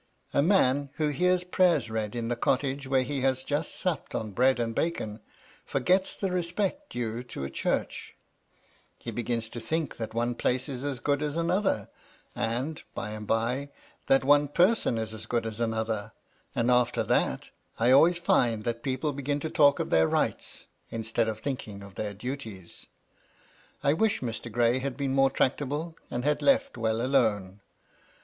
[0.33, 4.31] A man who hears prayers read in the cottage where he has just supped on
[4.31, 5.19] bread and bacon,
[5.63, 7.61] forgets the respect due to a MY LADY LUDLOW.
[7.61, 8.15] 223 church:
[8.97, 11.87] he begins to think that one place is as good as another,
[12.35, 13.69] and, by and by,
[14.07, 16.13] that one person is as good as another;
[16.55, 21.27] and after that, I always find that people begin to talk of their rights, instead
[21.29, 22.87] of thinking of their duties.
[23.83, 24.51] I wish Mr.
[24.51, 27.61] Gray had been more tractable, and had left well alone.